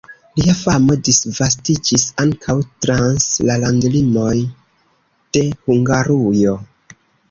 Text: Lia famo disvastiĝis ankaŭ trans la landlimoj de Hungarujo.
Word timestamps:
Lia 0.37 0.53
famo 0.59 0.95
disvastiĝis 1.09 2.07
ankaŭ 2.25 2.57
trans 2.87 3.29
la 3.51 3.61
landlimoj 3.67 4.35
de 5.37 5.49
Hungarujo. 5.55 6.61